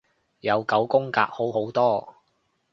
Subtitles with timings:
[0.39, 2.15] 有九宮格好好多